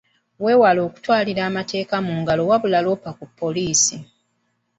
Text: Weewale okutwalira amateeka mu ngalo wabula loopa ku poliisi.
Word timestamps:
Weewale 0.43 0.79
okutwalira 0.87 1.41
amateeka 1.49 1.95
mu 2.05 2.13
ngalo 2.21 2.41
wabula 2.49 2.79
loopa 2.85 3.09
ku 3.19 3.25
poliisi. 3.39 3.97